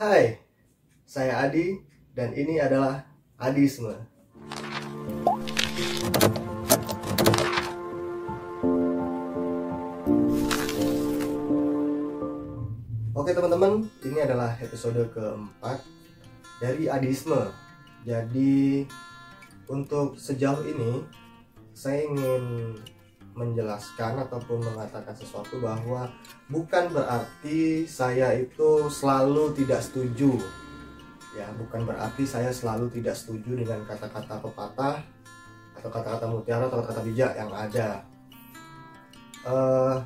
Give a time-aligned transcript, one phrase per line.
[0.00, 0.40] Hai,
[1.04, 1.76] saya Adi
[2.16, 3.04] dan ini adalah
[3.36, 3.92] Adisme.
[13.12, 15.84] Oke teman-teman, ini adalah episode keempat
[16.64, 17.52] dari Adisme.
[18.08, 18.88] Jadi
[19.68, 21.04] untuk sejauh ini
[21.76, 22.72] saya ingin
[23.34, 26.10] menjelaskan ataupun mengatakan sesuatu bahwa
[26.50, 30.38] bukan berarti saya itu selalu tidak setuju.
[31.34, 34.98] Ya bukan berarti saya selalu tidak setuju dengan kata-kata pepatah
[35.78, 38.02] atau kata-kata mutiara atau kata-kata bijak yang ada.
[39.40, 39.96] Uh,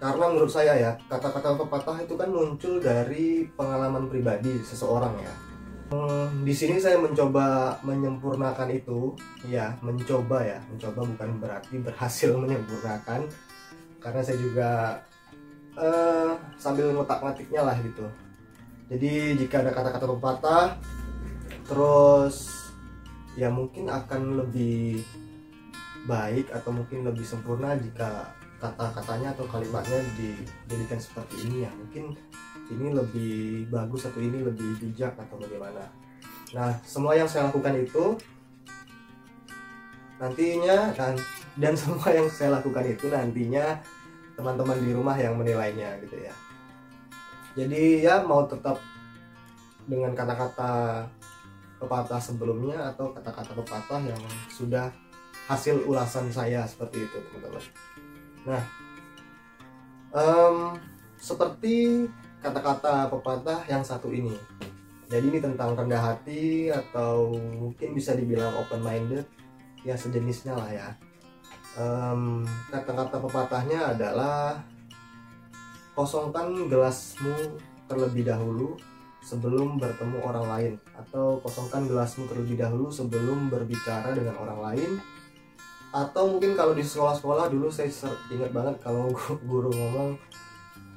[0.00, 5.49] karena menurut saya ya kata-kata pepatah itu kan muncul dari pengalaman pribadi seseorang ya
[5.90, 9.10] Hmm, di sini saya mencoba menyempurnakan itu,
[9.50, 13.26] ya mencoba ya, mencoba bukan berarti berhasil menyempurnakan,
[13.98, 14.70] karena saya juga
[15.74, 18.06] uh, sambil ngotak-ngatiknya lah gitu.
[18.86, 20.66] Jadi jika ada kata-kata pepatah,
[21.66, 22.54] terus
[23.34, 25.02] ya mungkin akan lebih
[26.06, 28.30] baik atau mungkin lebih sempurna jika
[28.62, 31.70] kata-katanya atau kalimatnya dijadikan seperti ini ya.
[31.74, 32.14] Mungkin
[32.70, 35.84] ini lebih bagus atau ini lebih bijak atau bagaimana.
[36.54, 38.14] Nah semua yang saya lakukan itu
[40.22, 41.14] nantinya dan
[41.58, 43.78] dan semua yang saya lakukan itu nantinya
[44.38, 46.34] teman-teman di rumah yang menilainya gitu ya.
[47.58, 48.78] Jadi ya mau tetap
[49.90, 51.02] dengan kata-kata
[51.82, 54.92] pepatah sebelumnya atau kata-kata pepatah yang sudah
[55.50, 57.64] hasil ulasan saya seperti itu teman-teman.
[58.46, 58.62] Nah
[60.14, 60.78] um,
[61.18, 62.06] seperti
[62.40, 64.34] kata-kata pepatah yang satu ini.
[65.10, 69.26] Jadi ini tentang rendah hati atau mungkin bisa dibilang open minded,
[69.84, 70.88] ya sejenisnya lah ya.
[71.78, 74.58] Um, kata-kata pepatahnya adalah
[75.94, 77.58] kosongkan gelasmu
[77.90, 78.78] terlebih dahulu
[79.20, 84.90] sebelum bertemu orang lain atau kosongkan gelasmu terlebih dahulu sebelum berbicara dengan orang lain
[85.90, 87.90] atau mungkin kalau di sekolah-sekolah dulu saya
[88.30, 89.10] ingat banget kalau
[89.50, 90.16] guru ngomong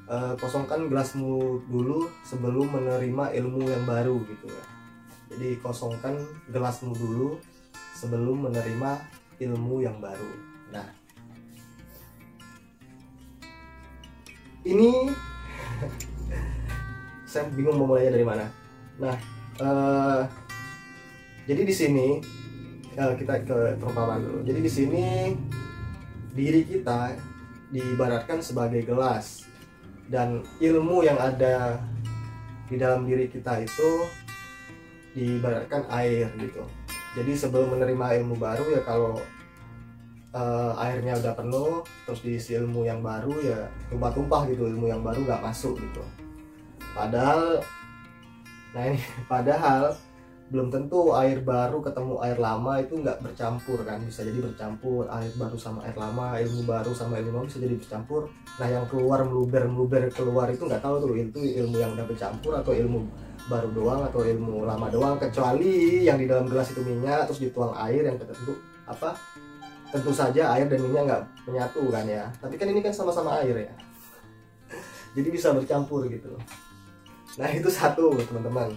[0.08, 4.66] uh, kosongkan gelasmu dulu sebelum menerima ilmu yang baru gitu ya.
[5.34, 6.20] Jadi kosongkan
[6.52, 7.40] gelasmu dulu
[7.96, 8.92] sebelum menerima
[9.40, 10.32] ilmu yang baru.
[10.74, 10.88] Nah
[14.64, 15.12] ini
[17.30, 18.46] saya bingung mau mulainya dari mana.
[19.00, 19.16] Nah
[19.60, 20.22] uh,
[21.44, 22.08] jadi di sini
[22.96, 24.40] uh, kita ke perumpamaan dulu.
[24.46, 25.06] Jadi di sini
[26.34, 27.14] diri kita
[27.74, 29.53] diibaratkan sebagai gelas
[30.12, 31.80] dan ilmu yang ada
[32.68, 33.90] di dalam diri kita itu
[35.14, 36.66] diibaratkan air gitu.
[37.14, 39.22] Jadi sebelum menerima ilmu baru ya kalau
[40.34, 45.22] uh, airnya udah penuh terus diisi ilmu yang baru ya tumpah-tumpah gitu ilmu yang baru
[45.30, 46.02] gak masuk gitu.
[46.98, 47.62] Padahal
[48.74, 49.00] nah ini
[49.32, 49.94] padahal
[50.54, 55.34] belum tentu air baru ketemu air lama itu nggak bercampur kan bisa jadi bercampur air
[55.34, 58.30] baru sama air lama ilmu baru sama ilmu lama bisa jadi bercampur.
[58.62, 62.54] Nah yang keluar meluber meluber keluar itu nggak tahu tuh itu ilmu yang udah bercampur
[62.54, 63.02] atau ilmu
[63.50, 67.74] baru doang atau ilmu lama doang kecuali yang di dalam gelas itu minyak terus dituang
[67.74, 68.54] air yang tertentu
[68.86, 69.18] apa
[69.90, 72.30] tentu saja air dan minyak nggak menyatu kan ya.
[72.38, 73.74] Tapi kan ini kan sama-sama air ya.
[75.18, 76.38] Jadi bisa bercampur gitu.
[77.42, 78.70] Nah itu satu teman-teman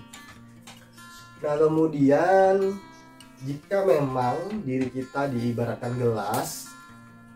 [1.47, 2.75] Nah kemudian
[3.47, 6.75] jika memang diri kita diibaratkan gelas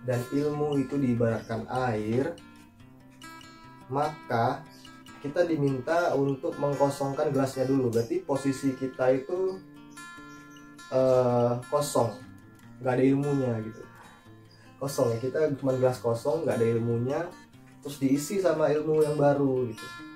[0.03, 2.35] dan ilmu itu diibaratkan air,
[3.87, 4.67] maka
[5.23, 7.95] kita diminta untuk mengkosongkan gelasnya dulu.
[7.95, 9.63] Berarti posisi kita itu
[10.91, 12.11] uh, kosong,
[12.83, 13.83] nggak ada ilmunya gitu.
[14.83, 17.21] Kosong ya kita cuma gelas kosong, nggak ada ilmunya,
[17.79, 20.10] terus diisi sama ilmu yang baru gitu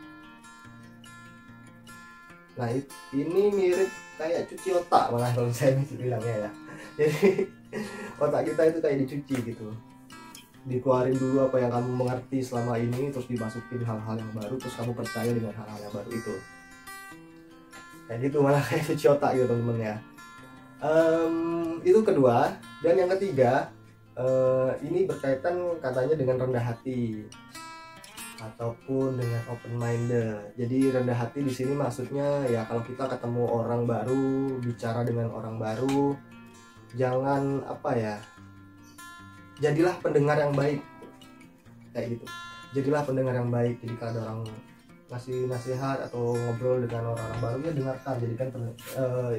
[2.54, 2.70] nah
[3.10, 6.50] ini mirip kayak cuci otak malah kalau saya bilangnya ya.
[6.98, 7.50] Jadi
[8.22, 9.68] otak kita itu kayak dicuci gitu.
[10.64, 14.96] Dikeluarin dulu apa yang kamu mengerti selama ini terus dimasukin hal-hal yang baru terus kamu
[14.96, 16.34] percaya dengan hal-hal yang baru itu.
[18.08, 19.96] Kayak gitu malah kayak cuci otak gitu temen-temen ya.
[20.84, 22.54] Um, itu kedua.
[22.80, 23.72] Dan yang ketiga
[24.16, 27.26] uh, ini berkaitan katanya dengan rendah hati
[28.52, 30.52] ataupun dengan open minded.
[30.60, 35.56] Jadi rendah hati di sini maksudnya ya kalau kita ketemu orang baru, bicara dengan orang
[35.56, 36.12] baru,
[36.98, 38.16] jangan apa ya?
[39.62, 40.82] Jadilah pendengar yang baik.
[41.94, 42.24] Kayak gitu.
[42.74, 43.78] Jadilah pendengar yang baik.
[43.80, 44.40] Jadi kalau ada orang
[45.04, 48.14] ngasih nasihat atau ngobrol dengan orang-orang baru ya dengarkan.
[48.18, 48.48] Jadikan
[48.98, 49.32] uh,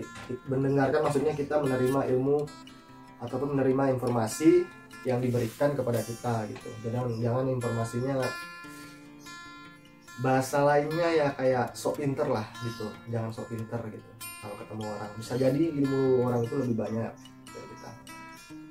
[0.48, 2.48] mendengarkan maksudnya kita menerima ilmu
[3.20, 4.64] ataupun menerima informasi
[5.06, 6.70] yang diberikan kepada kita gitu.
[6.88, 8.24] Jangan jangan informasinya
[10.24, 12.88] bahasa lainnya ya kayak sok pinter lah gitu.
[13.12, 14.10] Jangan sok pinter gitu.
[14.40, 15.12] Kalau ketemu orang.
[15.20, 17.12] Bisa jadi ilmu orang itu lebih banyak
[17.52, 17.92] dari kita.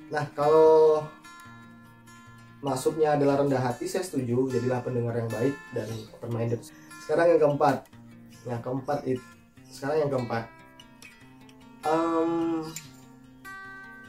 [0.09, 1.05] Nah kalau
[2.65, 4.49] maksudnya adalah rendah hati saya setuju.
[4.49, 5.85] Jadilah pendengar yang baik dan
[6.17, 6.61] open minded
[7.05, 7.85] sekarang yang keempat.
[8.45, 9.25] Yang keempat itu
[9.69, 10.43] sekarang yang keempat.
[11.85, 12.65] Um,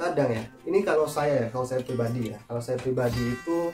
[0.01, 2.41] kadang ya ini kalau saya ya kalau saya pribadi ya.
[2.49, 3.69] Kalau saya pribadi itu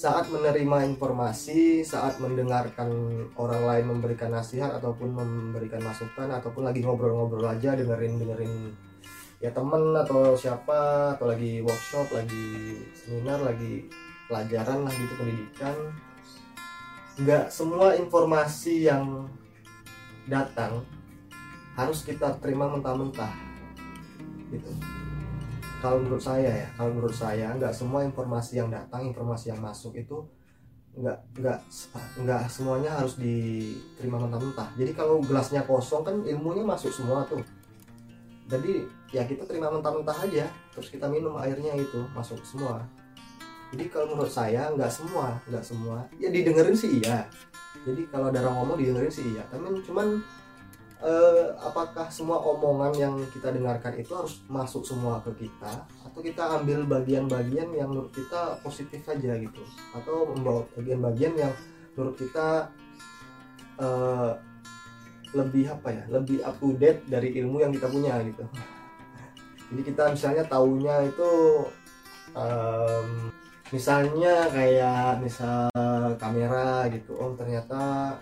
[0.00, 2.88] saat menerima informasi, saat mendengarkan
[3.36, 8.72] orang lain memberikan nasihat ataupun memberikan masukan ataupun lagi ngobrol-ngobrol aja dengerin dengerin
[9.44, 13.92] ya temen atau siapa atau lagi workshop, lagi seminar, lagi
[14.24, 15.76] pelajaran lah gitu pendidikan.
[17.20, 19.28] Nggak semua informasi yang
[20.24, 20.80] datang
[21.76, 23.36] harus kita terima mentah-mentah
[24.48, 24.99] gitu
[25.80, 29.96] kalau menurut saya ya kalau menurut saya nggak semua informasi yang datang informasi yang masuk
[29.96, 30.20] itu
[30.92, 31.58] nggak nggak
[32.20, 34.68] nggak semuanya harus diterima mentah-mentah.
[34.76, 37.40] Jadi kalau gelasnya kosong kan ilmunya masuk semua tuh.
[38.50, 38.84] Jadi
[39.14, 42.84] ya kita terima mentah-mentah aja terus kita minum airnya itu masuk semua.
[43.70, 46.04] Jadi kalau menurut saya nggak semua nggak semua.
[46.20, 47.24] Ya didengerin sih iya.
[47.86, 49.46] Jadi kalau ada orang ngomong didengerin sih iya.
[49.48, 50.20] Tapi cuman
[51.00, 55.84] eh, apakah semua omongan yang kita dengarkan itu harus masuk semua ke kita?
[56.04, 59.62] Atau kita ambil bagian-bagian yang menurut kita positif saja gitu?
[59.96, 61.52] Atau membawa bagian-bagian yang
[61.96, 62.68] menurut kita
[63.80, 64.32] eh,
[65.32, 66.02] lebih apa ya?
[66.12, 68.44] Lebih up to date dari ilmu yang kita punya gitu.
[69.70, 71.30] Jadi kita misalnya tahunya itu
[72.34, 73.30] um,
[73.70, 75.70] misalnya kayak misal
[76.18, 77.14] kamera gitu.
[77.14, 78.14] Oh ternyata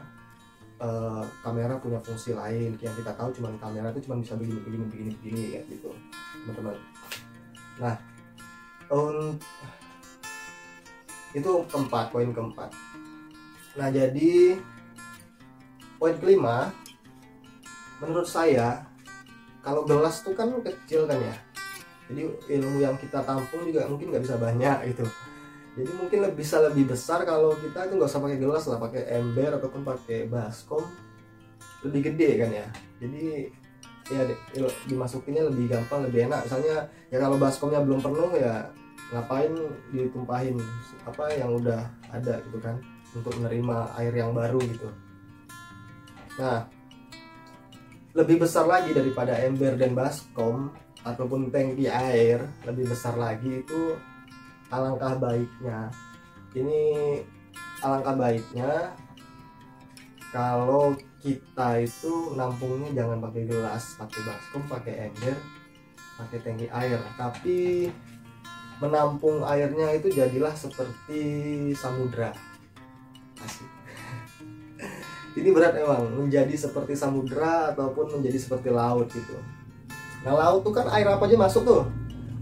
[0.79, 2.75] uh, kamera punya fungsi lain.
[2.79, 5.91] Yang kita tahu cuma kamera itu cuma bisa begini begini begini begini ya gitu
[6.43, 6.77] teman-teman.
[7.79, 7.95] Nah
[8.91, 9.37] um,
[11.37, 12.71] itu keempat poin keempat.
[13.79, 14.59] Nah jadi
[15.99, 16.71] poin kelima
[17.99, 18.87] menurut saya
[19.63, 21.37] kalau gelas tuh kan kecil kan ya.
[22.09, 22.25] Jadi
[22.57, 25.05] ilmu yang kita tampung juga mungkin nggak bisa banyak gitu
[25.75, 29.03] jadi mungkin lebih bisa lebih besar kalau kita itu nggak usah pakai gelas lah pakai
[29.21, 30.83] ember ataupun pakai baskom
[31.87, 32.67] lebih gede kan ya.
[32.99, 33.25] Jadi
[34.09, 34.23] ya
[34.89, 36.49] dimasukinnya lebih gampang lebih enak.
[36.49, 38.73] Misalnya ya kalau baskomnya belum penuh ya
[39.09, 39.53] ngapain
[39.95, 40.57] ditumpahin
[41.07, 41.81] apa yang udah
[42.13, 42.77] ada gitu kan
[43.17, 44.89] untuk menerima air yang baru gitu.
[46.43, 46.67] Nah
[48.17, 50.75] lebih besar lagi daripada ember dan baskom
[51.07, 53.95] ataupun tangki air lebih besar lagi itu
[54.69, 55.89] alangkah baiknya.
[56.53, 56.83] Ini
[57.81, 58.93] alangkah baiknya
[60.29, 65.37] kalau kita itu nampungnya jangan pakai gelas pakai baskom pakai ember
[66.21, 67.01] pakai tangki air.
[67.17, 67.89] Tapi
[68.79, 71.21] menampung airnya itu jadilah seperti
[71.75, 72.31] samudra.
[75.39, 79.39] Ini berat emang menjadi seperti samudra ataupun menjadi seperti laut gitu.
[80.27, 81.83] Nah laut tuh kan air apa aja masuk tuh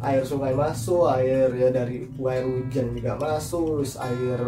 [0.07, 4.39] air sungai masuk air ya dari air hujan juga masuk air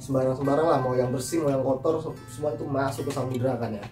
[0.00, 2.00] sembarang-sembarang lah mau yang bersih mau yang kotor
[2.32, 3.84] semua itu masuk ke samudra kan ya.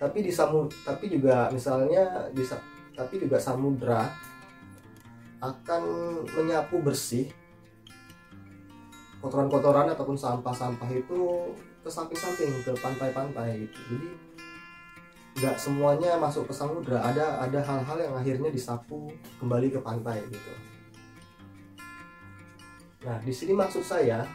[0.00, 2.40] Tapi di samud tapi juga misalnya di
[2.96, 4.08] tapi juga samudra
[5.44, 5.82] akan
[6.32, 7.28] menyapu bersih.
[9.20, 11.52] Kotoran-kotoran ataupun sampah-sampah itu
[11.84, 13.76] ke samping-samping ke pantai-pantai gitu.
[13.92, 14.08] Jadi
[15.38, 20.52] nggak semuanya masuk ke samudra ada ada hal-hal yang akhirnya disapu kembali ke pantai gitu.
[23.06, 24.26] Nah di sini maksud saya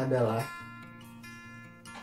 [0.00, 0.40] adalah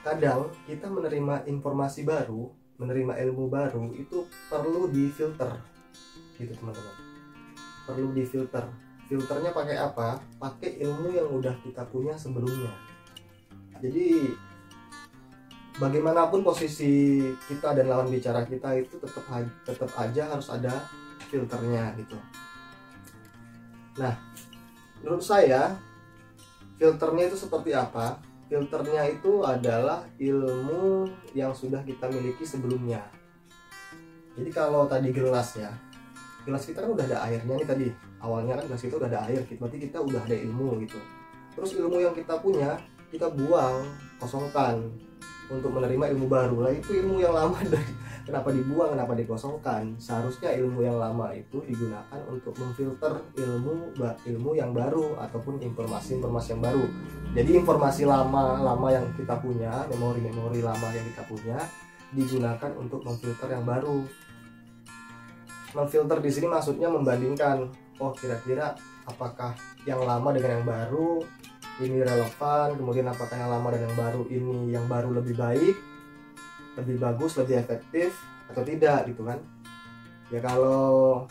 [0.05, 5.57] kadang kita menerima informasi baru menerima ilmu baru itu perlu difilter
[6.37, 6.95] gitu teman-teman.
[7.89, 8.69] Perlu difilter.
[9.07, 10.19] Filternya pakai apa?
[10.37, 12.69] Pakai ilmu yang udah kita punya sebelumnya.
[13.81, 14.35] Jadi
[15.77, 19.25] bagaimanapun posisi kita dan lawan bicara kita itu tetap
[19.61, 20.73] tetap aja harus ada
[21.29, 22.17] filternya gitu.
[24.01, 24.13] Nah,
[25.01, 25.77] menurut saya
[26.81, 28.17] filternya itu seperti apa?
[28.47, 33.03] Filternya itu adalah ilmu yang sudah kita miliki sebelumnya.
[34.37, 35.73] Jadi kalau tadi gelas ya,
[36.45, 37.87] gelas kita kan udah ada airnya nih tadi.
[38.21, 40.97] Awalnya kan gelas kita udah ada air, berarti kita udah ada ilmu gitu.
[41.57, 42.77] Terus ilmu yang kita punya
[43.09, 43.83] kita buang,
[44.21, 45.06] kosongkan
[45.47, 47.91] untuk menerima ilmu baru lah itu ilmu yang lama dari
[48.27, 49.95] kenapa dibuang kenapa dikosongkan.
[49.95, 53.95] Seharusnya ilmu yang lama itu digunakan untuk memfilter ilmu
[54.27, 56.85] ilmu yang baru ataupun informasi-informasi yang baru.
[57.31, 61.57] Jadi informasi lama lama yang kita punya memori-memori lama yang kita punya
[62.11, 64.03] digunakan untuk memfilter yang baru.
[65.75, 67.67] Memfilter di sini maksudnya membandingkan
[68.03, 68.75] oh kira-kira
[69.07, 69.55] apakah
[69.87, 71.23] yang lama dengan yang baru
[71.77, 75.77] ini relevan kemudian apakah yang lama dan yang baru ini yang baru lebih baik
[76.77, 78.13] lebih bagus lebih efektif
[78.49, 79.41] atau tidak gitu kan?
[80.29, 81.25] Ya kalau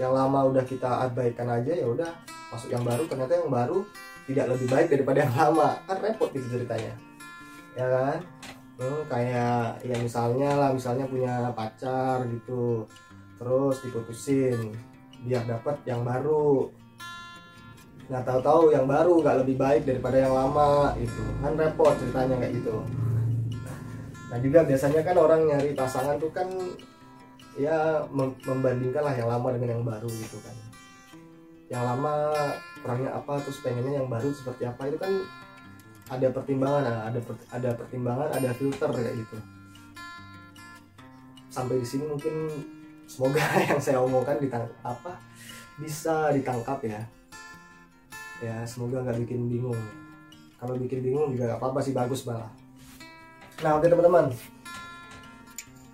[0.00, 2.10] yang lama udah kita abaikan aja ya udah
[2.48, 3.84] masuk yang baru ternyata yang baru
[4.24, 5.68] tidak lebih baik daripada yang lama.
[5.84, 6.94] Kan repot gitu ceritanya.
[7.76, 8.18] Ya kan?
[8.78, 12.86] Hmm, kayak ya misalnya lah misalnya punya pacar gitu
[13.38, 14.70] terus diputusin
[15.26, 16.70] biar dapat yang baru
[18.08, 22.56] nggak tahu-tahu yang baru nggak lebih baik daripada yang lama itu kan repot ceritanya kayak
[22.56, 22.80] gitu.
[24.32, 26.48] Nah juga biasanya kan orang nyari pasangan tuh kan
[27.60, 30.56] ya mem membandingkan lah yang lama dengan yang baru gitu kan.
[31.68, 32.14] Yang lama
[32.80, 35.12] kurangnya apa terus pengennya yang baru seperti apa itu kan
[36.08, 37.20] ada pertimbangan ada
[37.52, 39.36] ada pertimbangan ada filter kayak gitu.
[41.52, 42.48] Sampai di sini mungkin
[43.04, 45.20] semoga yang saya omongkan ditang apa
[45.76, 47.04] bisa ditangkap ya
[48.38, 49.82] ya semoga nggak bikin bingung.
[50.58, 52.50] Kalau bikin bingung juga nggak apa-apa sih bagus malah.
[53.62, 54.26] Nah oke teman-teman.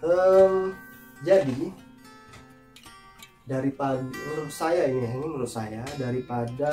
[0.04, 0.76] Um,
[1.24, 1.72] jadi
[3.44, 6.72] daripada menurut saya ini ini menurut saya daripada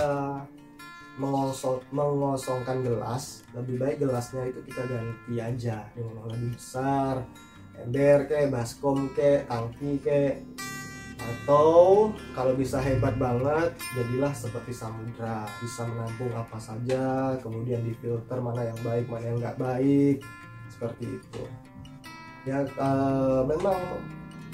[1.19, 7.15] mengosong mengosongkan gelas lebih baik gelasnya itu kita ganti aja dengan yang lebih besar.
[7.81, 10.43] Ember ke baskom ke tangki ke
[11.21, 15.45] atau kalau bisa hebat banget jadilah seperti samudra.
[15.61, 20.17] Bisa menampung apa saja kemudian difilter mana yang baik mana yang nggak baik.
[20.73, 21.43] Seperti itu.
[22.47, 23.77] Ya uh, memang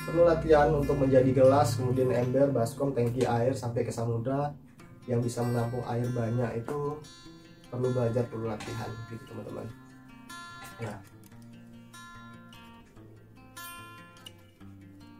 [0.03, 4.51] perlu latihan untuk menjadi gelas kemudian ember baskom tangki air sampai ke samudra.
[5.07, 6.99] Yang bisa menampung air banyak itu
[7.71, 9.67] perlu belajar perlu latihan gitu teman-teman.
[10.83, 10.95] Ya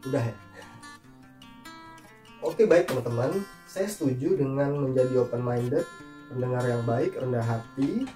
[0.06, 0.47] udah ya
[2.38, 5.82] Oke baik teman-teman, saya setuju dengan menjadi open minded,
[6.30, 8.06] pendengar yang baik, rendah hati.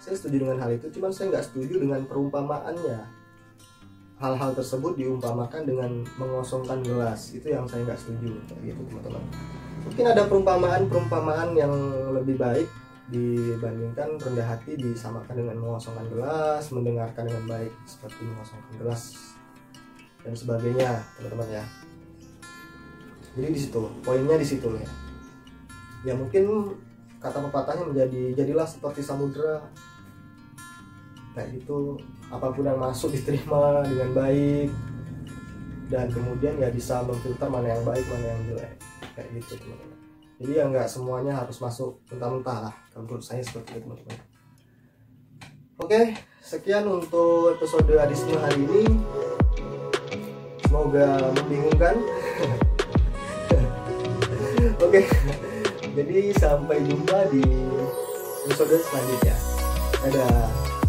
[0.00, 3.04] Saya setuju dengan hal itu, cuman saya nggak setuju dengan perumpamaannya.
[4.24, 9.22] Hal-hal tersebut diumpamakan dengan mengosongkan gelas, itu yang saya nggak setuju, kayak gitu teman-teman.
[9.84, 11.72] Mungkin ada perumpamaan-perumpamaan yang
[12.16, 12.72] lebih baik
[13.12, 19.36] dibandingkan rendah hati disamakan dengan mengosongkan gelas, mendengarkan dengan baik seperti mengosongkan gelas
[20.24, 21.87] dan sebagainya, teman-teman ya
[23.38, 24.90] jadi di situ poinnya di situ ya.
[26.02, 26.74] Ya mungkin
[27.22, 29.62] kata pepatahnya menjadi jadilah seperti samudra
[31.38, 31.94] kayak gitu
[32.34, 34.74] apa pun yang masuk diterima dengan baik.
[35.88, 38.74] Dan kemudian ya bisa memfilter mana yang baik mana yang jelek.
[39.14, 39.98] Kayak gitu teman-teman.
[40.42, 44.18] Jadi ya nggak semuanya harus masuk mentah-mentah lah menurut saya seperti itu teman-teman.
[45.78, 46.00] Oke
[46.42, 48.82] sekian untuk episode adisme hari ini.
[50.66, 51.96] Semoga membingungkan
[54.78, 55.02] Oke.
[55.98, 57.42] Jadi sampai jumpa di
[58.46, 59.34] episode selanjutnya.
[60.06, 60.87] Dadah.